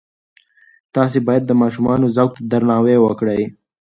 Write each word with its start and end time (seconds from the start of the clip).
تاسې 0.95 1.17
باید 1.27 1.43
د 1.47 1.51
ماشومانو 1.61 2.05
ذوق 2.15 2.31
ته 2.37 2.41
درناوی 2.51 2.97
وکړئ. 3.01 3.41